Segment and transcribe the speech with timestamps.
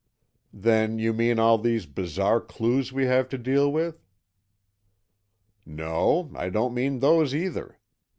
[0.55, 4.03] "Then you mean all these bizarre clues we have to deal with."
[5.63, 7.77] "No, I don't mean those, either.